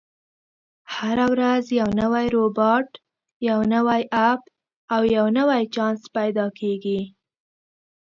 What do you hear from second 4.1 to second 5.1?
اپ، او